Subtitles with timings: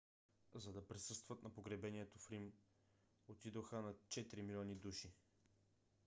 [0.53, 2.53] за да присъстват на погребението в рим
[3.27, 5.13] отидоха над четири милиона души